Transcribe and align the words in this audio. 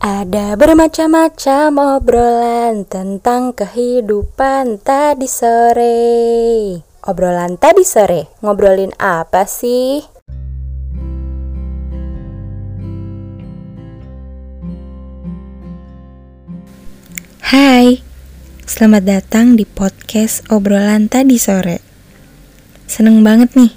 Ada 0.00 0.56
bermacam-macam 0.56 2.00
obrolan 2.00 2.88
tentang 2.88 3.52
kehidupan 3.52 4.80
tadi 4.80 5.28
sore. 5.28 6.80
Obrolan 7.04 7.60
tadi 7.60 7.84
sore, 7.84 8.32
ngobrolin 8.40 8.96
apa 8.96 9.44
sih? 9.44 10.00
Hai, 17.44 18.00
selamat 18.64 19.04
datang 19.04 19.52
di 19.52 19.68
podcast 19.68 20.48
obrolan 20.48 21.12
tadi 21.12 21.36
sore. 21.36 21.84
Seneng 22.88 23.20
banget 23.20 23.52
nih, 23.52 23.76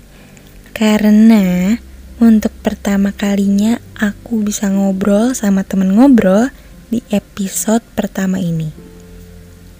karena 0.71 1.75
untuk 2.23 2.55
pertama 2.63 3.11
kalinya 3.11 3.83
aku 3.99 4.39
bisa 4.47 4.71
ngobrol 4.71 5.35
sama 5.35 5.67
temen 5.67 5.91
ngobrol 5.91 6.47
di 6.87 7.03
episode 7.11 7.83
pertama 7.99 8.39
ini. 8.39 8.71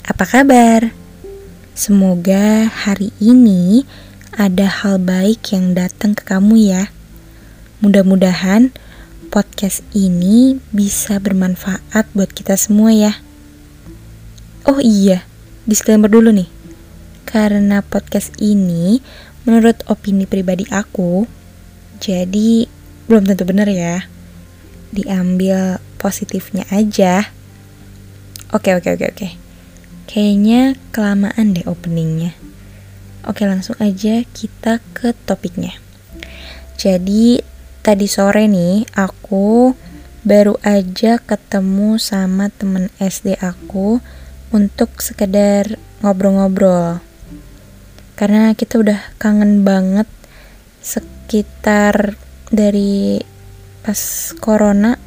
Apa 0.03 0.27
kabar? 0.27 0.91
Semoga 1.71 2.67
hari 2.67 3.15
ini 3.23 3.87
ada 4.35 4.67
hal 4.67 4.99
baik 4.99 5.55
yang 5.55 5.71
datang 5.71 6.11
ke 6.11 6.27
kamu 6.27 6.67
ya. 6.67 6.91
Mudah-mudahan 7.79 8.75
podcast 9.31 9.79
ini 9.95 10.59
bisa 10.75 11.23
bermanfaat 11.23 12.11
buat 12.11 12.35
kita 12.35 12.59
semua 12.59 12.91
ya. 12.91 13.23
Oh 14.67 14.83
iya, 14.83 15.23
disclaimer 15.63 16.11
dulu 16.11 16.35
nih. 16.35 16.51
Karena 17.23 17.79
podcast 17.79 18.35
ini 18.43 18.99
menurut 19.47 19.79
opini 19.87 20.27
pribadi 20.27 20.67
aku 20.67 21.42
jadi 22.03 22.67
belum 23.07 23.23
tentu 23.23 23.47
benar 23.47 23.71
ya. 23.71 24.03
Diambil 24.91 25.79
positifnya 25.95 26.67
aja. 26.67 27.31
Oke 28.51 28.75
oke 28.75 28.91
oke 28.91 29.05
oke. 29.07 29.27
Kayaknya 30.11 30.75
kelamaan 30.91 31.55
deh 31.55 31.63
openingnya. 31.63 32.35
Oke 33.23 33.47
langsung 33.47 33.79
aja 33.79 34.27
kita 34.35 34.83
ke 34.91 35.15
topiknya. 35.23 35.79
Jadi 36.75 37.39
tadi 37.79 38.11
sore 38.11 38.51
nih 38.51 38.83
aku 38.99 39.71
baru 40.27 40.59
aja 40.59 41.23
ketemu 41.23 41.95
sama 42.03 42.51
temen 42.51 42.91
SD 42.99 43.39
aku 43.39 44.03
untuk 44.51 44.99
sekedar 44.99 45.79
ngobrol-ngobrol. 46.03 46.99
Karena 48.19 48.51
kita 48.51 48.83
udah 48.83 48.99
kangen 49.23 49.63
banget 49.63 50.05
sekitar 51.23 52.19
dari 52.51 53.15
pas 53.79 53.95
corona 54.43 54.99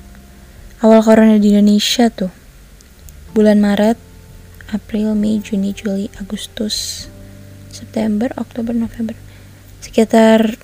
awal 0.81 1.05
corona 1.05 1.36
di 1.36 1.53
Indonesia 1.53 2.09
tuh. 2.09 2.33
Bulan 3.36 3.61
Maret 3.61 4.00
April 4.72 5.12
Mei 5.12 5.44
Juni 5.44 5.77
Juli 5.77 6.09
Agustus 6.17 7.06
September 7.69 8.33
Oktober 8.41 8.72
November. 8.72 9.12
Sekitar 9.84 10.56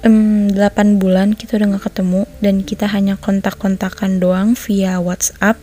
um, 0.00 0.48
8 0.48 0.96
bulan 0.96 1.36
kita 1.36 1.60
udah 1.60 1.76
gak 1.76 1.92
ketemu 1.92 2.24
dan 2.40 2.64
kita 2.64 2.88
hanya 2.88 3.20
kontak-kontakan 3.20 4.16
doang 4.16 4.56
via 4.56 4.96
WhatsApp. 4.96 5.60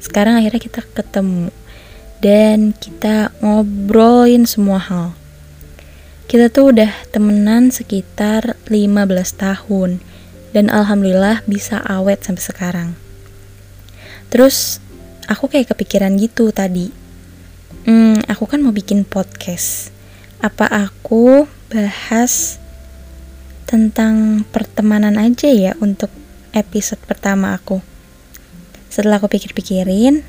Sekarang 0.00 0.40
akhirnya 0.40 0.64
kita 0.64 0.80
ketemu 0.96 1.52
dan 2.24 2.72
kita 2.72 3.36
ngobrolin 3.44 4.48
semua 4.48 4.80
hal 4.80 5.17
kita 6.28 6.52
tuh 6.52 6.76
udah 6.76 6.92
temenan 7.08 7.72
sekitar 7.72 8.60
15 8.68 8.92
tahun 9.32 10.04
dan 10.52 10.68
alhamdulillah 10.68 11.40
bisa 11.48 11.80
awet 11.80 12.20
sampai 12.20 12.44
sekarang. 12.44 12.88
Terus 14.28 14.76
aku 15.24 15.48
kayak 15.48 15.72
kepikiran 15.72 16.20
gitu 16.20 16.52
tadi. 16.52 16.92
Hmm, 17.88 18.20
aku 18.28 18.44
kan 18.44 18.60
mau 18.60 18.76
bikin 18.76 19.08
podcast. 19.08 19.88
Apa 20.44 20.68
aku 20.68 21.48
bahas 21.72 22.60
tentang 23.64 24.44
pertemanan 24.52 25.16
aja 25.16 25.48
ya 25.48 25.72
untuk 25.80 26.12
episode 26.52 27.00
pertama 27.08 27.56
aku? 27.56 27.80
Setelah 28.92 29.16
aku 29.16 29.32
pikir-pikirin, 29.32 30.20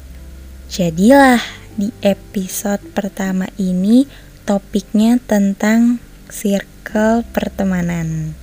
jadilah 0.72 1.44
di 1.76 1.92
episode 2.00 2.88
pertama 2.96 3.52
ini 3.60 4.08
topiknya 4.50 5.22
tentang 5.22 6.02
circle 6.34 7.22
pertemanan. 7.30 8.34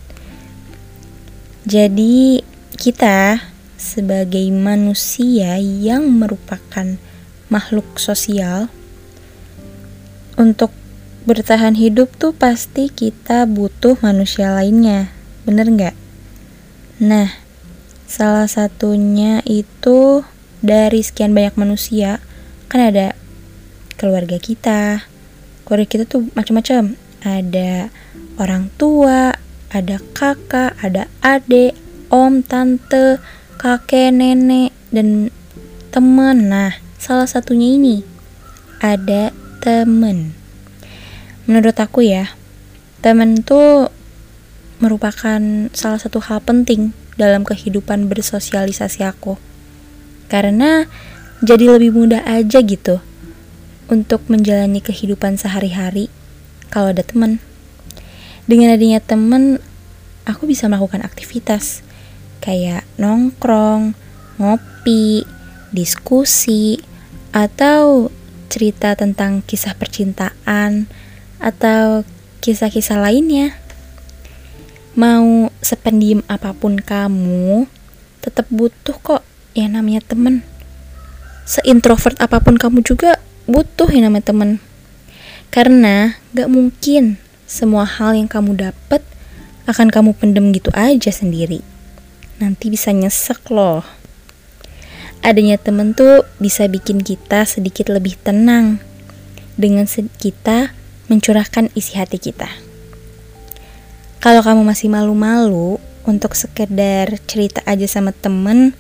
Jadi, 1.67 2.47
kita 2.79 3.43
sebagai 3.75 4.47
manusia 4.55 5.59
yang 5.59 6.07
merupakan 6.07 6.95
makhluk 7.51 7.99
sosial 7.99 8.71
untuk 10.39 10.71
bertahan 11.27 11.75
hidup 11.75 12.15
tuh 12.15 12.31
pasti 12.31 12.87
kita 12.87 13.43
butuh 13.51 13.99
manusia 13.99 14.55
lainnya. 14.55 15.11
Bener 15.43 15.67
nggak? 15.67 15.97
Nah, 17.03 17.35
salah 18.07 18.47
satunya 18.47 19.43
itu 19.43 20.23
dari 20.63 21.03
sekian 21.03 21.35
banyak 21.35 21.59
manusia 21.59 22.23
kan 22.71 22.95
ada 22.95 23.19
keluarga 23.99 24.39
kita, 24.39 25.03
keluarga 25.67 25.87
kita 25.91 26.05
tuh 26.07 26.31
macam-macam. 26.39 26.95
Ada 27.27 27.91
orang 28.39 28.71
tua 28.79 29.35
ada 29.75 29.99
kakak 30.15 30.79
ada 30.79 31.11
adik 31.27 31.75
om 32.09 32.41
tante 32.47 33.19
kakek 33.59 34.15
nenek 34.15 34.71
dan 34.95 35.35
teman. 35.91 36.47
Nah 36.47 36.73
salah 37.03 37.27
satunya 37.27 37.75
ini 37.75 38.07
ada 38.79 39.35
temen 39.59 40.37
menurut 41.47 41.75
aku 41.79 42.07
ya 42.07 42.31
temen 43.03 43.43
tuh 43.43 43.91
merupakan 44.79 45.41
salah 45.73 45.99
satu 45.99 46.21
hal 46.21 46.45
penting 46.45 46.93
dalam 47.17 47.49
kehidupan 47.49 48.13
bersosialisasi 48.13 49.01
aku. 49.03 49.41
Karena 50.29 50.85
jadi 51.41 51.79
lebih 51.79 51.97
mudah 51.97 52.23
aja 52.27 52.61
gitu 52.61 53.01
untuk 53.87 54.27
menjalani 54.27 54.83
kehidupan 54.83 55.39
sehari-hari 55.39 56.11
kalau 56.71 56.91
ada 56.91 57.07
teman. 57.07 57.39
Dengan 58.47 58.75
adanya 58.75 59.03
teman, 59.03 59.59
aku 60.27 60.47
bisa 60.47 60.71
melakukan 60.71 61.03
aktivitas 61.03 61.83
kayak 62.39 62.87
nongkrong, 62.99 63.99
ngopi, 64.39 65.27
diskusi, 65.75 66.79
atau 67.35 68.09
cerita 68.47 68.95
tentang 68.95 69.43
kisah 69.43 69.75
percintaan 69.75 70.87
atau 71.43 72.07
kisah-kisah 72.41 73.03
lainnya. 73.03 73.53
Mau 74.97 75.53
sependiam 75.61 76.25
apa 76.31 76.57
pun 76.57 76.81
kamu, 76.81 77.69
tetap 78.25 78.49
butuh 78.49 78.97
kok 78.97 79.23
yang 79.53 79.77
namanya 79.77 80.01
temen. 80.07 80.41
Seintrovert 81.45 82.17
apa 82.17 82.41
pun 82.41 82.57
kamu 82.57 82.81
juga 82.81 83.21
butuh 83.47 83.87
yang 83.91 84.11
namanya 84.11 84.35
temen 84.35 84.59
karena 85.55 86.19
gak 86.35 86.51
mungkin 86.51 87.17
semua 87.47 87.87
hal 87.87 88.19
yang 88.19 88.27
kamu 88.27 88.59
dapat 88.59 89.01
akan 89.67 89.91
kamu 89.91 90.11
pendem 90.15 90.51
gitu 90.55 90.71
aja 90.75 91.11
sendiri. 91.11 91.63
Nanti 92.43 92.69
bisa 92.69 92.91
nyesek 92.93 93.49
loh. 93.51 93.83
Adanya 95.25 95.59
temen 95.59 95.97
tuh 95.97 96.23
bisa 96.39 96.69
bikin 96.71 97.03
kita 97.03 97.43
sedikit 97.49 97.91
lebih 97.91 98.15
tenang 98.21 98.79
dengan 99.59 99.89
kita 100.21 100.71
mencurahkan 101.09 101.73
isi 101.75 101.97
hati 101.99 102.19
kita. 102.21 102.47
Kalau 104.21 104.43
kamu 104.43 104.67
masih 104.67 104.91
malu-malu 104.91 105.79
untuk 106.07 106.39
sekedar 106.39 107.11
cerita 107.27 107.63
aja 107.67 107.87
sama 107.91 108.15
temen 108.15 108.75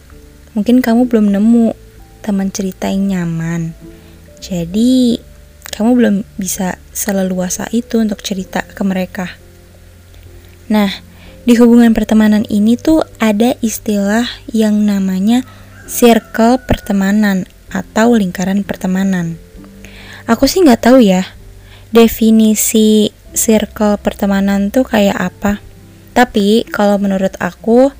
mungkin 0.54 0.78
kamu 0.78 1.10
belum 1.10 1.34
nemu 1.34 1.74
teman 2.22 2.50
cerita 2.54 2.90
yang 2.90 3.10
nyaman 3.10 3.74
jadi, 4.46 5.19
kamu 5.75 5.90
belum 5.98 6.16
bisa 6.38 6.78
seleluasa 6.94 7.66
itu 7.75 7.98
untuk 7.98 8.22
cerita 8.22 8.62
ke 8.62 8.82
mereka. 8.87 9.34
Nah, 10.70 11.02
di 11.43 11.58
hubungan 11.58 11.90
pertemanan 11.90 12.46
ini 12.46 12.78
tuh 12.78 13.02
ada 13.19 13.58
istilah 13.58 14.26
yang 14.54 14.87
namanya 14.87 15.43
circle 15.90 16.62
pertemanan 16.62 17.50
atau 17.75 18.14
lingkaran 18.14 18.62
pertemanan. 18.62 19.38
Aku 20.31 20.46
sih 20.46 20.62
nggak 20.62 20.90
tahu 20.90 20.98
ya 21.02 21.22
definisi 21.94 23.14
circle 23.31 23.98
pertemanan 24.02 24.75
tuh 24.75 24.82
kayak 24.87 25.14
apa. 25.14 25.62
Tapi 26.14 26.66
kalau 26.66 26.98
menurut 26.98 27.34
aku 27.38 27.94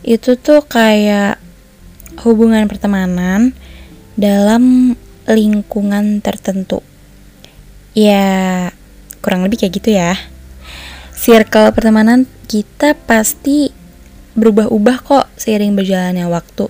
itu 0.00 0.40
tuh 0.40 0.64
kayak 0.64 1.36
hubungan 2.24 2.64
pertemanan 2.64 3.52
dalam 4.16 4.94
lingkungan 5.34 6.22
tertentu. 6.22 6.82
Ya, 7.92 8.70
kurang 9.20 9.42
lebih 9.46 9.62
kayak 9.62 9.74
gitu 9.82 9.90
ya. 9.94 10.14
Circle 11.14 11.74
pertemanan 11.76 12.24
kita 12.48 12.96
pasti 12.96 13.70
berubah-ubah 14.34 14.96
kok 15.04 15.26
seiring 15.36 15.74
berjalannya 15.76 16.26
waktu. 16.30 16.66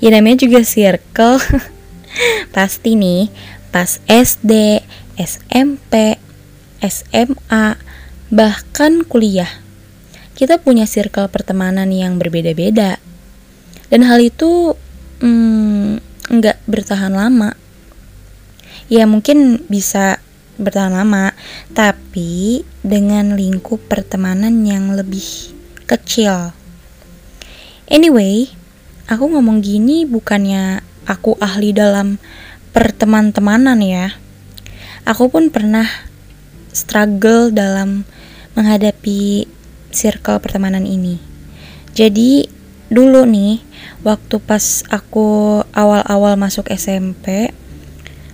Ya 0.00 0.12
namanya 0.12 0.44
juga 0.46 0.64
circle. 0.64 1.40
Pasti 2.56 2.96
nih, 2.96 3.28
pas 3.68 4.00
SD, 4.08 4.80
SMP, 5.20 6.16
SMA, 6.80 7.76
bahkan 8.32 9.04
kuliah. 9.04 9.48
Kita 10.36 10.60
punya 10.60 10.88
circle 10.88 11.28
pertemanan 11.28 11.88
yang 11.92 12.16
berbeda-beda. 12.16 12.96
Dan 13.92 14.00
hal 14.04 14.20
itu 14.20 14.76
hmm, 15.20 16.00
nggak 16.32 16.64
bertahan 16.68 17.12
lama. 17.12 17.56
Ya 18.86 19.04
mungkin 19.04 19.66
bisa 19.66 20.22
bertahan 20.56 20.94
lama, 20.94 21.36
tapi 21.74 22.62
dengan 22.80 23.34
lingkup 23.34 23.82
pertemanan 23.90 24.64
yang 24.64 24.94
lebih 24.94 25.52
kecil. 25.84 26.54
Anyway, 27.86 28.50
aku 29.06 29.30
ngomong 29.30 29.62
gini 29.62 30.06
bukannya 30.06 30.82
aku 31.06 31.38
ahli 31.38 31.70
dalam 31.70 32.18
perteman-temanan 32.74 33.78
ya. 33.82 34.16
Aku 35.06 35.30
pun 35.30 35.54
pernah 35.54 35.86
struggle 36.74 37.54
dalam 37.54 38.02
menghadapi 38.58 39.46
circle 39.94 40.42
pertemanan 40.42 40.82
ini. 40.84 41.22
Jadi 41.96 42.44
dulu 42.90 43.22
nih, 43.24 43.62
waktu 44.02 44.36
pas 44.42 44.82
aku 44.90 45.62
awal-awal 45.72 46.36
masuk 46.36 46.68
SMP, 46.68 47.54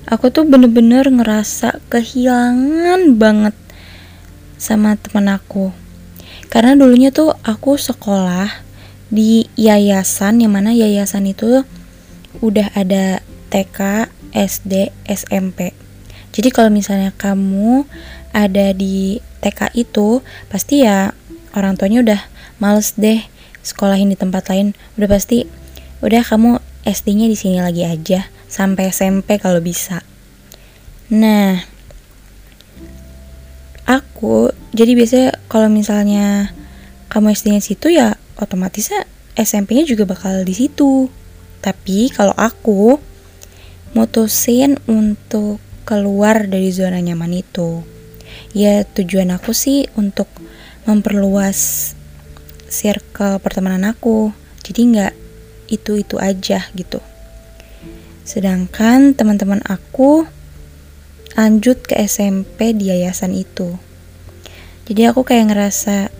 aku 0.06 0.34
tuh 0.34 0.42
bener-bener 0.46 1.06
ngerasa 1.06 1.78
kehilangan 1.86 3.14
banget 3.18 3.54
sama 4.58 4.98
temen 4.98 5.30
aku. 5.30 5.70
Karena 6.50 6.76
dulunya 6.76 7.14
tuh 7.14 7.32
aku 7.42 7.78
sekolah 7.78 8.50
di 9.12 9.46
yayasan 9.56 10.42
yang 10.42 10.52
mana 10.56 10.72
yayasan 10.72 11.28
itu 11.28 11.64
udah 12.40 12.72
ada 12.72 13.20
TK, 13.52 14.08
SD, 14.32 14.88
SMP. 15.04 15.76
Jadi 16.32 16.48
kalau 16.48 16.72
misalnya 16.72 17.12
kamu 17.12 17.84
ada 18.32 18.72
di 18.72 19.20
TK 19.44 19.76
itu, 19.76 20.24
pasti 20.48 20.84
ya 20.84 21.12
orang 21.52 21.76
tuanya 21.76 22.00
udah 22.00 22.20
males 22.56 22.96
deh 22.96 23.20
sekolahin 23.60 24.08
di 24.08 24.16
tempat 24.16 24.48
lain. 24.48 24.72
Udah 24.96 25.08
pasti 25.12 25.44
udah 26.00 26.24
kamu 26.24 26.58
SD-nya 26.82 27.28
di 27.28 27.36
sini 27.36 27.62
lagi 27.62 27.86
aja 27.86 28.26
sampai 28.52 28.92
SMP 28.92 29.40
kalau 29.40 29.64
bisa. 29.64 30.04
Nah, 31.08 31.64
aku 33.88 34.52
jadi 34.76 34.92
biasanya 34.92 35.30
kalau 35.48 35.72
misalnya 35.72 36.52
kamu 37.08 37.32
SD-nya 37.32 37.64
situ 37.64 37.88
ya 37.88 38.16
otomatisnya 38.36 39.08
SMP-nya 39.32 39.88
juga 39.88 40.04
bakal 40.04 40.44
di 40.44 40.52
situ. 40.52 41.08
Tapi 41.64 42.12
kalau 42.12 42.36
aku 42.36 43.00
mutusin 43.96 44.76
untuk 44.84 45.56
keluar 45.88 46.44
dari 46.44 46.68
zona 46.74 47.00
nyaman 47.00 47.40
itu, 47.40 47.80
ya 48.52 48.84
tujuan 48.84 49.32
aku 49.32 49.56
sih 49.56 49.88
untuk 49.96 50.28
memperluas 50.84 51.92
circle 52.68 53.40
pertemanan 53.40 53.88
aku. 53.88 54.34
Jadi 54.60 54.80
nggak 54.92 55.14
itu-itu 55.70 56.20
aja 56.20 56.68
gitu. 56.76 57.11
Sedangkan 58.22 59.14
teman-teman 59.14 59.62
aku 59.66 60.26
lanjut 61.34 61.82
ke 61.82 61.98
SMP 62.02 62.76
di 62.76 62.92
yayasan 62.92 63.34
itu. 63.34 63.76
Jadi 64.86 65.08
aku 65.08 65.24
kayak 65.26 65.54
ngerasa 65.54 66.12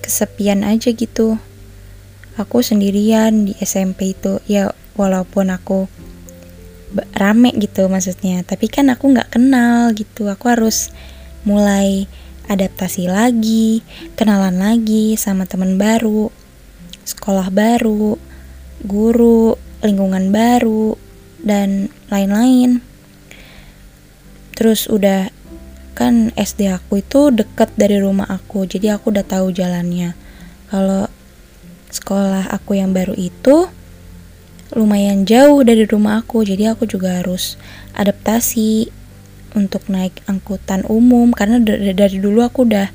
kesepian 0.00 0.62
aja 0.66 0.90
gitu. 0.94 1.36
Aku 2.34 2.62
sendirian 2.64 3.46
di 3.46 3.54
SMP 3.62 4.16
itu. 4.16 4.42
Ya 4.50 4.74
walaupun 4.98 5.50
aku 5.54 5.86
rame 7.14 7.50
gitu 7.58 7.86
maksudnya. 7.90 8.42
Tapi 8.42 8.66
kan 8.70 8.90
aku 8.90 9.14
nggak 9.14 9.34
kenal 9.34 9.94
gitu. 9.94 10.26
Aku 10.30 10.50
harus 10.50 10.90
mulai 11.44 12.08
adaptasi 12.48 13.08
lagi 13.08 13.80
kenalan 14.20 14.60
lagi 14.60 15.16
sama 15.16 15.48
teman 15.48 15.80
baru 15.80 16.28
sekolah 17.04 17.48
baru 17.48 18.16
guru 18.84 19.56
lingkungan 19.80 20.28
baru 20.28 20.96
dan 21.44 21.92
lain-lain. 22.08 22.80
Terus 24.56 24.88
udah 24.88 25.28
kan 25.94 26.34
SD 26.34 26.66
aku 26.74 27.04
itu 27.04 27.30
deket 27.30 27.70
dari 27.78 28.02
rumah 28.02 28.26
aku 28.26 28.66
jadi 28.66 28.98
aku 28.98 29.14
udah 29.14 29.22
tahu 29.22 29.54
jalannya. 29.54 30.16
Kalau 30.72 31.06
sekolah 31.92 32.50
aku 32.50 32.74
yang 32.74 32.90
baru 32.90 33.14
itu 33.14 33.70
lumayan 34.74 35.22
jauh 35.22 35.62
dari 35.62 35.86
rumah 35.86 36.18
aku 36.18 36.42
jadi 36.42 36.74
aku 36.74 36.90
juga 36.90 37.22
harus 37.22 37.54
adaptasi 37.94 38.90
untuk 39.54 39.86
naik 39.86 40.18
angkutan 40.26 40.82
umum 40.90 41.30
karena 41.30 41.62
dari, 41.62 42.18
dulu 42.18 42.42
aku 42.42 42.66
udah 42.66 42.90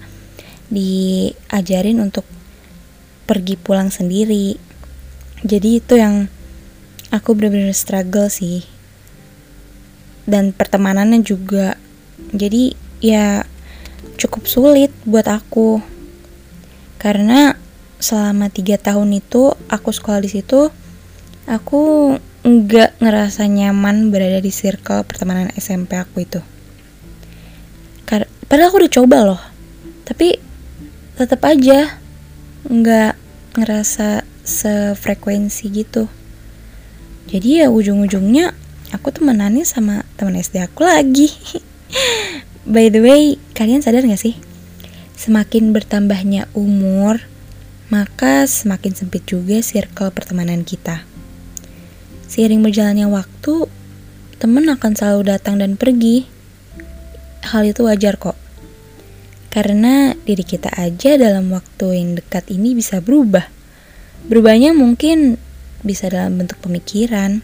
diajarin 0.68 2.04
untuk 2.04 2.28
pergi 3.24 3.56
pulang 3.56 3.88
sendiri. 3.88 4.60
Jadi 5.40 5.80
itu 5.80 5.96
yang 5.96 6.28
aku 7.10 7.34
bener-bener 7.34 7.74
struggle 7.74 8.30
sih. 8.30 8.66
Dan 10.30 10.54
pertemanannya 10.54 11.26
juga. 11.26 11.78
Jadi 12.34 12.78
ya 13.02 13.44
cukup 14.18 14.46
sulit 14.46 14.94
buat 15.06 15.26
aku. 15.26 15.82
Karena 17.02 17.58
selama 18.00 18.48
tiga 18.54 18.78
tahun 18.80 19.20
itu 19.20 19.52
aku 19.68 19.92
sekolah 19.92 20.24
di 20.24 20.32
situ 20.32 20.72
aku 21.44 22.16
nggak 22.40 23.04
ngerasa 23.04 23.44
nyaman 23.52 24.08
berada 24.08 24.40
di 24.40 24.54
circle 24.54 25.04
pertemanan 25.04 25.52
SMP 25.58 25.98
aku 26.00 26.24
itu. 26.24 26.42
Padahal 28.50 28.70
aku 28.74 28.82
udah 28.82 28.94
coba 28.94 29.18
loh. 29.26 29.42
Tapi 30.06 30.38
tetap 31.18 31.42
aja 31.46 32.00
nggak 32.66 33.14
ngerasa 33.60 34.26
sefrekuensi 34.46 35.70
gitu 35.70 36.19
jadi 37.30 37.66
ya 37.66 37.68
ujung-ujungnya 37.70 38.58
aku 38.90 39.14
temenannya 39.14 39.64
sama 39.64 40.02
teman 40.18 40.42
SD 40.42 40.66
aku 40.66 40.82
lagi 40.82 41.30
By 42.70 42.94
the 42.94 43.02
way, 43.02 43.42
kalian 43.58 43.82
sadar 43.82 44.06
gak 44.06 44.22
sih? 44.22 44.38
Semakin 45.18 45.74
bertambahnya 45.74 46.46
umur, 46.54 47.26
maka 47.90 48.46
semakin 48.46 48.94
sempit 48.94 49.26
juga 49.26 49.58
circle 49.66 50.14
pertemanan 50.14 50.62
kita. 50.62 51.02
Seiring 52.30 52.62
berjalannya 52.62 53.10
waktu, 53.10 53.66
teman 54.38 54.70
akan 54.70 54.92
selalu 54.94 55.34
datang 55.34 55.58
dan 55.58 55.82
pergi. 55.82 56.30
Hal 57.42 57.66
itu 57.66 57.90
wajar 57.90 58.22
kok. 58.22 58.38
Karena 59.50 60.14
diri 60.14 60.46
kita 60.46 60.70
aja 60.78 61.18
dalam 61.18 61.50
waktu 61.50 61.98
yang 61.98 62.22
dekat 62.22 62.54
ini 62.54 62.78
bisa 62.78 63.02
berubah. 63.02 63.50
Berubahnya 64.30 64.78
mungkin 64.78 65.42
bisa 65.86 66.12
dalam 66.12 66.40
bentuk 66.40 66.60
pemikiran 66.60 67.44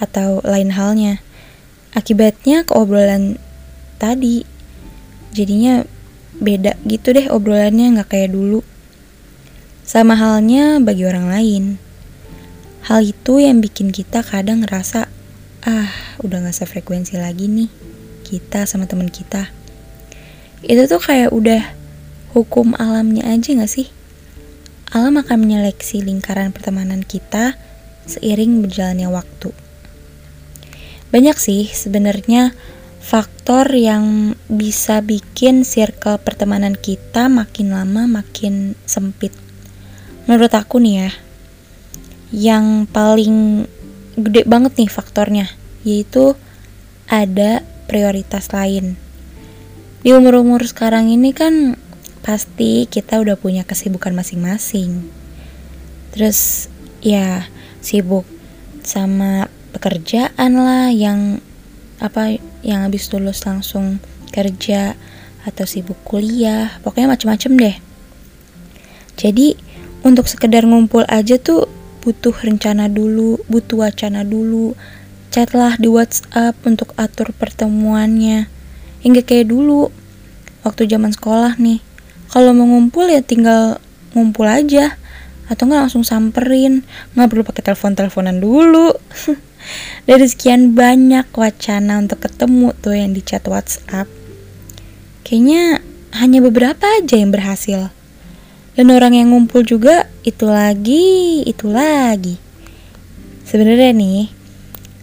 atau 0.00 0.40
lain 0.42 0.72
halnya. 0.74 1.20
Akibatnya 1.92 2.64
keobrolan 2.64 3.36
tadi. 4.00 4.46
Jadinya 5.30 5.86
beda 6.40 6.80
gitu 6.88 7.12
deh 7.12 7.28
obrolannya 7.28 7.98
nggak 7.98 8.10
kayak 8.10 8.32
dulu. 8.32 8.64
Sama 9.84 10.14
halnya 10.14 10.78
bagi 10.78 11.04
orang 11.04 11.26
lain. 11.28 11.64
Hal 12.86 13.04
itu 13.04 13.42
yang 13.42 13.60
bikin 13.60 13.92
kita 13.92 14.24
kadang 14.24 14.64
ngerasa, 14.64 15.10
ah 15.68 15.92
udah 16.24 16.48
gak 16.48 16.56
sefrekuensi 16.56 17.20
lagi 17.20 17.44
nih 17.44 17.68
kita 18.24 18.64
sama 18.64 18.88
teman 18.88 19.12
kita. 19.12 19.52
Itu 20.64 20.88
tuh 20.88 21.02
kayak 21.02 21.34
udah 21.34 21.76
hukum 22.32 22.72
alamnya 22.78 23.26
aja 23.28 23.52
gak 23.58 23.68
sih? 23.68 23.92
Alam 24.90 25.22
akan 25.22 25.38
menyeleksi 25.46 26.02
lingkaran 26.02 26.50
pertemanan 26.50 27.06
kita 27.06 27.54
seiring 28.10 28.58
berjalannya 28.66 29.06
waktu. 29.06 29.54
Banyak 31.14 31.38
sih 31.38 31.70
sebenarnya 31.70 32.50
faktor 32.98 33.70
yang 33.70 34.34
bisa 34.50 34.98
bikin 34.98 35.62
circle 35.62 36.18
pertemanan 36.18 36.74
kita 36.74 37.30
makin 37.30 37.70
lama 37.70 38.10
makin 38.10 38.74
sempit. 38.82 39.30
Menurut 40.26 40.50
aku 40.58 40.82
nih 40.82 41.06
ya, 41.06 41.10
yang 42.34 42.90
paling 42.90 43.70
gede 44.18 44.42
banget 44.42 44.74
nih 44.74 44.90
faktornya, 44.90 45.46
yaitu 45.86 46.34
ada 47.06 47.62
prioritas 47.86 48.50
lain. 48.50 48.98
Di 50.02 50.10
umur-umur 50.10 50.66
sekarang 50.66 51.14
ini 51.14 51.30
kan 51.30 51.78
pasti 52.20 52.86
kita 52.86 53.20
udah 53.20 53.36
punya 53.36 53.64
kesibukan 53.64 54.12
masing-masing. 54.12 55.08
Terus 56.12 56.68
ya 57.00 57.48
sibuk 57.80 58.28
sama 58.84 59.48
pekerjaan 59.72 60.56
lah 60.56 60.92
yang 60.92 61.40
apa 62.00 62.40
yang 62.64 62.88
habis 62.88 63.08
lulus 63.12 63.44
langsung 63.44 64.00
kerja 64.32 64.96
atau 65.44 65.64
sibuk 65.64 65.96
kuliah 66.04 66.76
pokoknya 66.84 67.16
macem-macem 67.16 67.56
deh 67.56 67.76
jadi 69.20 69.52
untuk 70.00 70.24
sekedar 70.32 70.64
ngumpul 70.64 71.04
aja 71.04 71.36
tuh 71.36 71.68
butuh 72.00 72.32
rencana 72.32 72.88
dulu, 72.88 73.36
butuh 73.52 73.84
wacana 73.84 74.24
dulu. 74.24 74.72
Chatlah 75.28 75.76
di 75.76 75.92
WhatsApp 75.92 76.56
untuk 76.64 76.96
atur 76.96 77.36
pertemuannya. 77.36 78.48
Hingga 79.04 79.20
kayak 79.20 79.52
dulu, 79.52 79.92
waktu 80.64 80.88
zaman 80.88 81.12
sekolah 81.12 81.60
nih. 81.60 81.84
Kalau 82.30 82.54
mau 82.54 82.62
ngumpul 82.62 83.10
ya 83.10 83.20
tinggal 83.26 83.82
ngumpul 84.14 84.46
aja. 84.46 84.94
Atau 85.50 85.66
nggak 85.66 85.90
langsung 85.90 86.06
samperin. 86.06 86.86
Nggak 87.18 87.26
perlu 87.26 87.42
pakai 87.42 87.62
telepon-teleponan 87.66 88.38
dulu. 88.38 88.94
Dari 90.08 90.26
sekian 90.30 90.78
banyak 90.78 91.26
wacana 91.34 91.98
untuk 91.98 92.22
ketemu 92.22 92.70
tuh 92.78 92.94
yang 92.94 93.10
di 93.10 93.20
chat 93.20 93.42
WhatsApp. 93.50 94.06
Kayaknya 95.26 95.82
hanya 96.22 96.38
beberapa 96.38 96.86
aja 97.02 97.18
yang 97.18 97.34
berhasil. 97.34 97.90
Dan 98.78 98.94
orang 98.94 99.18
yang 99.18 99.34
ngumpul 99.34 99.66
juga 99.66 100.06
itu 100.22 100.46
lagi, 100.46 101.42
itu 101.42 101.66
lagi. 101.66 102.38
Sebenarnya 103.42 103.90
nih, 103.90 104.30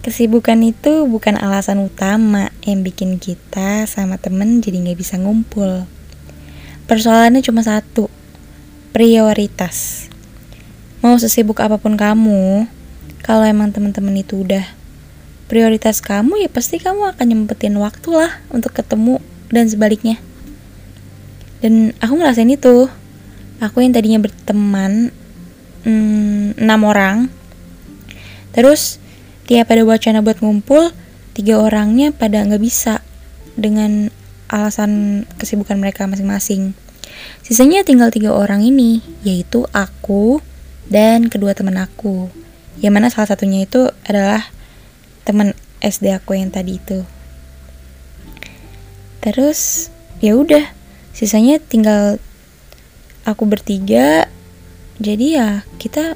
kesibukan 0.02 0.56
itu 0.64 1.04
bukan 1.04 1.36
alasan 1.36 1.84
utama 1.84 2.56
yang 2.64 2.82
bikin 2.82 3.20
kita 3.20 3.84
sama 3.84 4.16
temen 4.16 4.64
jadi 4.64 4.80
nggak 4.80 5.00
bisa 5.04 5.20
ngumpul. 5.20 5.84
Persoalannya 6.88 7.44
cuma 7.44 7.62
satu, 7.62 8.08
prioritas. 8.96 10.08
Mau 11.04 11.20
sesibuk 11.20 11.60
apa 11.60 11.76
pun 11.76 12.00
kamu, 12.00 12.66
kalau 13.22 13.44
emang 13.44 13.76
teman-teman 13.76 14.24
itu 14.24 14.48
udah 14.48 14.64
prioritas 15.52 16.04
kamu 16.04 16.44
ya 16.44 16.50
pasti 16.52 16.80
kamu 16.80 17.12
akan 17.16 17.26
nyempetin 17.28 17.76
waktu 17.80 18.08
lah 18.12 18.40
untuk 18.52 18.72
ketemu 18.72 19.20
dan 19.52 19.68
sebaliknya. 19.68 20.16
Dan 21.60 21.92
aku 22.00 22.14
ngerasain 22.16 22.52
itu 22.52 22.88
aku 23.60 23.84
yang 23.84 23.92
tadinya 23.92 24.22
berteman 24.22 25.10
hmm, 25.84 26.62
enam 26.62 26.82
orang 26.86 27.18
terus 28.54 29.02
tiap 29.46 29.70
ada 29.70 29.86
wacana 29.86 30.22
buat 30.22 30.42
ngumpul 30.42 30.94
tiga 31.34 31.62
orangnya 31.62 32.14
pada 32.14 32.42
nggak 32.42 32.62
bisa 32.62 33.02
dengan 33.58 34.10
alasan 34.48 35.24
kesibukan 35.40 35.76
mereka 35.80 36.08
masing-masing. 36.08 36.76
Sisanya 37.44 37.84
tinggal 37.84 38.12
tiga 38.12 38.36
orang 38.36 38.64
ini 38.64 39.00
yaitu 39.24 39.68
aku 39.72 40.40
dan 40.88 41.28
kedua 41.28 41.56
teman 41.56 41.80
aku. 41.80 42.32
Yang 42.80 42.94
mana 42.94 43.08
salah 43.10 43.30
satunya 43.34 43.66
itu 43.66 43.90
adalah 44.08 44.48
teman 45.28 45.56
SD 45.84 46.14
aku 46.16 46.38
yang 46.38 46.52
tadi 46.52 46.80
itu. 46.80 47.04
Terus 49.20 49.92
ya 50.24 50.38
udah 50.40 50.64
sisanya 51.12 51.60
tinggal 51.60 52.22
aku 53.28 53.44
bertiga. 53.44 54.32
Jadi 54.98 55.38
ya 55.38 55.68
kita 55.78 56.16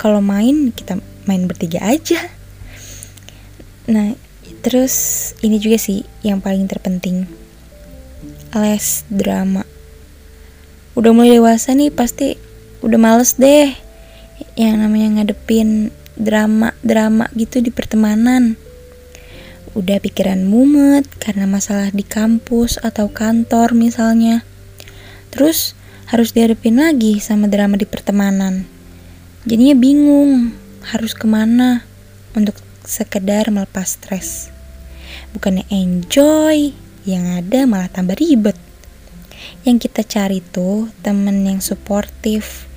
kalau 0.00 0.24
main 0.24 0.74
kita 0.74 0.98
main 1.28 1.46
bertiga 1.46 1.84
aja. 1.84 2.18
Nah 3.86 4.16
terus 4.60 4.94
ini 5.40 5.56
juga 5.56 5.80
sih 5.80 6.04
yang 6.20 6.44
paling 6.44 6.68
terpenting 6.68 7.39
les 8.54 9.06
drama 9.10 9.62
udah 10.98 11.10
mulai 11.14 11.38
dewasa 11.38 11.74
nih 11.74 11.94
pasti 11.94 12.34
udah 12.82 12.98
males 12.98 13.38
deh 13.38 13.70
yang 14.56 14.80
namanya 14.80 15.20
ngadepin 15.20 15.94
drama-drama 16.16 17.30
gitu 17.38 17.62
di 17.62 17.70
pertemanan 17.70 18.56
udah 19.78 20.02
pikiran 20.02 20.42
mumet 20.42 21.06
karena 21.22 21.46
masalah 21.46 21.94
di 21.94 22.02
kampus 22.02 22.80
atau 22.82 23.06
kantor 23.06 23.78
misalnya 23.78 24.42
terus 25.30 25.78
harus 26.10 26.34
dihadapin 26.34 26.74
lagi 26.74 27.22
sama 27.22 27.46
drama 27.46 27.78
di 27.78 27.86
pertemanan. 27.86 28.66
Jadinya 29.46 29.78
bingung 29.78 30.50
harus 30.90 31.14
ke 31.14 31.22
mana 31.30 31.86
untuk 32.34 32.58
sekedar 32.82 33.46
melepas 33.54 33.94
stres. 33.94 34.50
Bukannya 35.30 35.70
enjoy, 35.70 36.74
yang 37.04 37.40
ada 37.40 37.64
malah 37.64 37.88
tambah 37.88 38.16
ribet. 38.16 38.56
Yang 39.64 39.88
kita 39.88 40.02
cari 40.04 40.44
tuh 40.44 40.92
temen 41.00 41.44
yang 41.44 41.64
suportif, 41.64 42.68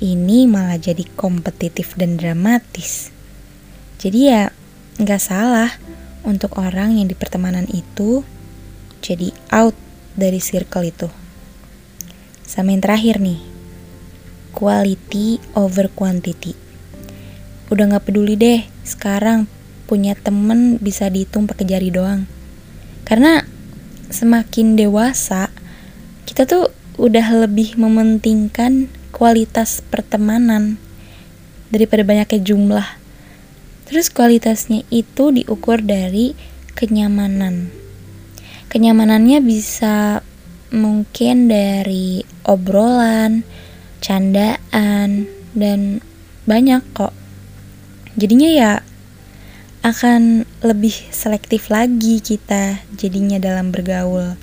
ini 0.00 0.48
malah 0.48 0.76
jadi 0.80 1.04
kompetitif 1.16 1.96
dan 1.96 2.16
dramatis. 2.16 3.12
Jadi 4.00 4.18
ya 4.32 4.48
nggak 5.00 5.22
salah 5.22 5.72
untuk 6.24 6.60
orang 6.60 7.00
yang 7.00 7.08
di 7.08 7.16
pertemanan 7.16 7.64
itu 7.72 8.24
jadi 9.00 9.32
out 9.52 9.76
dari 10.16 10.40
circle 10.40 10.84
itu. 10.84 11.08
Sama 12.44 12.74
yang 12.74 12.82
terakhir 12.84 13.22
nih, 13.22 13.40
quality 14.52 15.40
over 15.56 15.88
quantity. 15.88 16.52
Udah 17.70 17.86
gak 17.96 18.10
peduli 18.10 18.34
deh, 18.34 18.66
sekarang 18.82 19.46
punya 19.86 20.18
temen 20.18 20.76
bisa 20.82 21.06
dihitung 21.06 21.46
pakai 21.46 21.66
jari 21.70 21.94
doang. 21.94 22.26
Karena 23.06 23.46
semakin 24.10 24.74
dewasa, 24.76 25.48
kita 26.26 26.44
tuh 26.44 26.70
udah 27.00 27.46
lebih 27.46 27.78
mementingkan 27.80 28.92
kualitas 29.10 29.80
pertemanan 29.80 30.76
daripada 31.70 32.04
banyaknya 32.04 32.40
jumlah. 32.42 32.88
Terus 33.88 34.12
kualitasnya 34.12 34.86
itu 34.92 35.34
diukur 35.34 35.82
dari 35.82 36.38
kenyamanan. 36.78 37.70
Kenyamanannya 38.70 39.42
bisa 39.42 40.22
mungkin 40.70 41.50
dari 41.50 42.22
obrolan, 42.46 43.42
candaan, 43.98 45.26
dan 45.54 45.98
banyak 46.46 46.82
kok. 46.94 47.10
Jadinya 48.14 48.50
ya 48.50 48.72
akan 49.80 50.44
lebih 50.60 50.92
selektif 51.08 51.72
lagi 51.72 52.20
kita 52.20 52.84
jadinya 52.92 53.40
dalam 53.40 53.72
bergaul. 53.72 54.36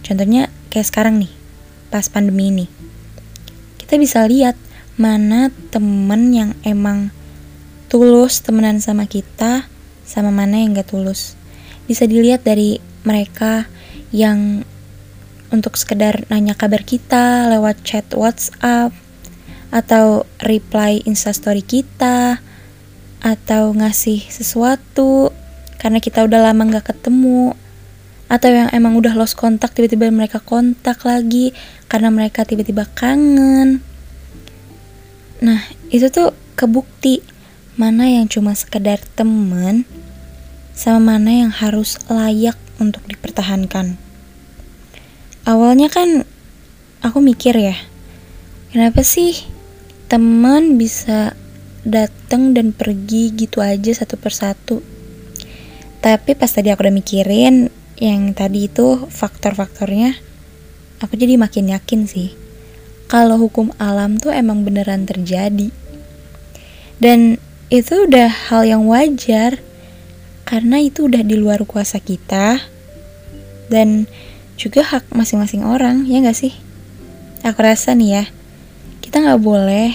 Contohnya 0.00 0.48
kayak 0.72 0.88
sekarang 0.88 1.20
nih, 1.20 1.32
pas 1.92 2.08
pandemi 2.08 2.48
ini. 2.48 2.66
Kita 3.76 4.00
bisa 4.00 4.24
lihat 4.24 4.56
mana 4.96 5.52
temen 5.68 6.32
yang 6.32 6.50
emang 6.64 7.12
tulus 7.92 8.40
temenan 8.40 8.80
sama 8.80 9.04
kita, 9.04 9.68
sama 10.08 10.32
mana 10.32 10.64
yang 10.64 10.72
gak 10.72 10.96
tulus. 10.96 11.36
Bisa 11.84 12.08
dilihat 12.08 12.48
dari 12.48 12.80
mereka 13.04 13.68
yang 14.16 14.64
untuk 15.52 15.76
sekedar 15.76 16.24
nanya 16.32 16.56
kabar 16.56 16.86
kita 16.86 17.50
lewat 17.52 17.82
chat 17.84 18.06
WhatsApp 18.16 18.94
atau 19.70 20.24
reply 20.40 21.02
instastory 21.04 21.60
kita 21.60 22.40
atau 23.20 23.76
ngasih 23.76 24.26
sesuatu 24.32 25.32
karena 25.80 26.00
kita 26.00 26.24
udah 26.24 26.50
lama 26.50 26.68
nggak 26.68 26.92
ketemu 26.92 27.56
atau 28.30 28.48
yang 28.52 28.68
emang 28.70 28.94
udah 28.94 29.16
lost 29.18 29.34
kontak 29.34 29.74
tiba-tiba 29.74 30.06
mereka 30.12 30.38
kontak 30.38 31.02
lagi 31.02 31.50
karena 31.90 32.14
mereka 32.14 32.46
tiba-tiba 32.46 32.86
kangen. 32.94 33.82
Nah 35.42 35.60
itu 35.90 36.06
tuh 36.12 36.36
kebukti 36.54 37.24
mana 37.74 38.06
yang 38.06 38.28
cuma 38.30 38.52
sekedar 38.52 39.02
temen 39.16 39.88
sama 40.76 41.16
mana 41.16 41.44
yang 41.44 41.52
harus 41.52 41.98
layak 42.06 42.54
untuk 42.78 43.02
dipertahankan. 43.10 43.98
Awalnya 45.48 45.88
kan 45.90 46.22
aku 47.02 47.18
mikir 47.24 47.56
ya 47.56 47.76
kenapa 48.70 49.02
sih 49.02 49.34
teman 50.06 50.78
bisa 50.78 51.34
datang 51.86 52.52
dan 52.52 52.72
pergi 52.76 53.32
gitu 53.32 53.64
aja 53.64 53.92
satu 53.92 54.20
persatu 54.20 54.84
tapi 56.00 56.36
pas 56.36 56.48
tadi 56.48 56.72
aku 56.72 56.84
udah 56.84 56.94
mikirin 56.94 57.68
yang 58.00 58.32
tadi 58.32 58.68
itu 58.68 59.08
faktor-faktornya 59.08 60.16
aku 61.00 61.16
jadi 61.16 61.40
makin 61.40 61.72
yakin 61.72 62.04
sih 62.08 62.32
kalau 63.08 63.36
hukum 63.40 63.72
alam 63.80 64.16
tuh 64.20 64.32
emang 64.32 64.64
beneran 64.64 65.04
terjadi 65.08 65.68
dan 67.00 67.40
itu 67.72 68.04
udah 68.04 68.28
hal 68.50 68.66
yang 68.68 68.84
wajar 68.84 69.62
karena 70.44 70.82
itu 70.82 71.06
udah 71.06 71.22
di 71.22 71.38
luar 71.38 71.62
kuasa 71.62 72.02
kita 72.02 72.58
dan 73.70 74.10
juga 74.60 74.84
hak 74.84 75.14
masing-masing 75.16 75.64
orang, 75.64 76.04
ya 76.04 76.20
gak 76.20 76.36
sih? 76.36 76.52
Aku 77.46 77.64
rasa 77.64 77.96
nih 77.96 78.20
ya, 78.20 78.24
kita 79.00 79.24
gak 79.24 79.40
boleh 79.40 79.94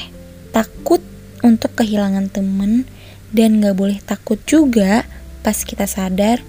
takut 0.49 1.03
untuk 1.45 1.77
kehilangan 1.77 2.33
temen 2.33 2.89
dan 3.29 3.61
gak 3.61 3.77
boleh 3.77 4.01
takut 4.01 4.41
juga 4.49 5.05
pas 5.45 5.61
kita 5.61 5.85
sadar 5.85 6.41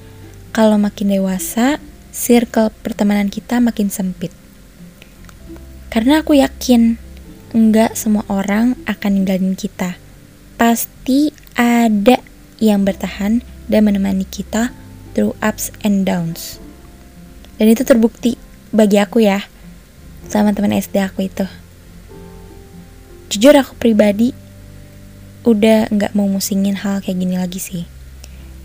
kalau 0.57 0.81
makin 0.81 1.12
dewasa, 1.12 1.76
circle 2.17 2.73
pertemanan 2.81 3.29
kita 3.29 3.61
makin 3.61 3.93
sempit. 3.93 4.33
Karena 5.93 6.25
aku 6.25 6.33
yakin 6.33 6.97
nggak 7.53 7.93
semua 7.93 8.25
orang 8.33 8.73
akan 8.88 9.21
ninggalin 9.21 9.53
kita. 9.53 10.00
Pasti 10.57 11.29
ada 11.61 12.17
yang 12.57 12.88
bertahan 12.88 13.45
dan 13.69 13.81
menemani 13.85 14.25
kita 14.25 14.73
through 15.12 15.37
ups 15.45 15.69
and 15.85 16.09
downs. 16.09 16.57
Dan 17.61 17.69
itu 17.69 17.85
terbukti 17.85 18.41
bagi 18.73 18.97
aku 18.97 19.21
ya, 19.21 19.45
sama 20.33 20.57
teman 20.57 20.73
SD 20.73 21.05
aku 21.05 21.29
itu. 21.29 21.45
Jujur 23.29 23.53
aku 23.61 23.76
pribadi 23.76 24.33
udah 25.47 25.88
nggak 25.95 26.12
mau 26.19 26.26
musingin 26.26 26.75
hal 26.75 26.99
kayak 26.99 27.23
gini 27.23 27.38
lagi 27.38 27.62
sih. 27.62 27.85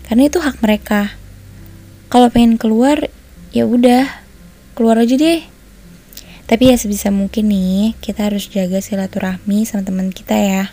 Karena 0.02 0.26
itu 0.26 0.42
hak 0.42 0.58
mereka. 0.60 1.14
Kalau 2.10 2.28
pengen 2.28 2.58
keluar, 2.58 3.08
ya 3.54 3.64
udah, 3.64 4.04
keluar 4.74 4.98
aja 4.98 5.14
deh. 5.14 5.46
Tapi 6.50 6.68
ya 6.68 6.76
sebisa 6.76 7.08
mungkin 7.08 7.48
nih, 7.48 7.96
kita 8.02 8.28
harus 8.28 8.50
jaga 8.50 8.82
silaturahmi 8.82 9.64
sama 9.64 9.86
teman 9.86 10.10
kita 10.10 10.36
ya. 10.36 10.64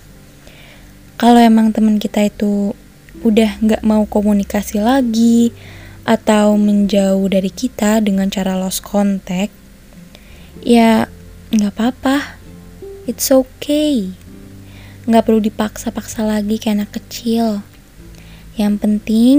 Kalau 1.16 1.40
emang 1.40 1.72
teman 1.72 2.02
kita 2.02 2.26
itu 2.26 2.76
udah 3.24 3.62
nggak 3.62 3.86
mau 3.86 4.04
komunikasi 4.10 4.82
lagi, 4.84 5.56
atau 6.10 6.58
menjauh 6.58 7.30
dari 7.30 7.54
kita 7.54 8.02
dengan 8.02 8.34
cara 8.34 8.58
lost 8.58 8.82
contact, 8.82 9.54
ya 10.66 11.06
nggak 11.54 11.74
apa-apa. 11.78 12.42
It's 13.06 13.30
okay. 13.30 14.19
Nggak 15.08 15.24
perlu 15.30 15.40
dipaksa-paksa 15.40 16.28
lagi 16.28 16.60
kayak 16.60 16.84
anak 16.84 16.92
kecil. 17.00 17.64
Yang 18.60 18.74
penting 18.84 19.36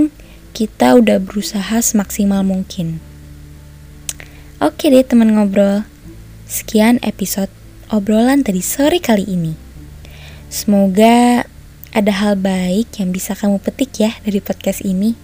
kita 0.56 0.96
udah 0.96 1.20
berusaha 1.20 1.80
semaksimal 1.84 2.40
mungkin. 2.40 3.02
Oke 4.60 4.88
deh 4.88 5.04
teman 5.04 5.36
ngobrol. 5.36 5.84
Sekian 6.48 7.00
episode 7.04 7.52
obrolan 7.90 8.44
tadi 8.44 8.60
sore 8.64 9.00
kali 9.00 9.24
ini. 9.24 9.52
Semoga 10.50 11.44
ada 11.90 12.12
hal 12.14 12.38
baik 12.38 13.02
yang 13.02 13.10
bisa 13.10 13.34
kamu 13.34 13.58
petik 13.58 13.98
ya 13.98 14.14
dari 14.22 14.38
podcast 14.38 14.82
ini. 14.86 15.14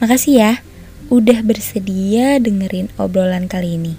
Makasih 0.00 0.34
ya 0.36 0.52
udah 1.12 1.44
bersedia 1.44 2.40
dengerin 2.40 2.88
obrolan 2.96 3.48
kali 3.48 3.76
ini. 3.76 3.94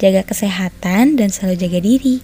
Jaga 0.00 0.24
kesehatan 0.24 1.20
dan 1.20 1.28
selalu 1.28 1.56
jaga 1.60 1.80
diri. 1.80 2.16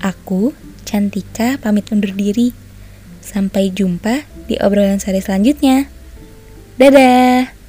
Aku, 0.00 0.56
Cantika, 0.82 1.56
pamit 1.62 1.88
undur 1.94 2.12
diri. 2.12 2.52
Sampai 3.22 3.70
jumpa 3.70 4.26
di 4.50 4.58
obrolan 4.58 4.98
sehari 4.98 5.22
selanjutnya. 5.22 5.86
Dadah! 6.76 7.61